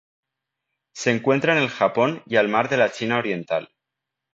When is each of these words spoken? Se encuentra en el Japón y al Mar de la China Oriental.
Se 0.95 1.11
encuentra 1.11 1.55
en 1.55 1.61
el 1.61 1.69
Japón 1.69 2.23
y 2.25 2.37
al 2.37 2.49
Mar 2.49 2.69
de 2.69 2.77
la 2.77 2.91
China 2.91 3.19
Oriental. 3.19 3.69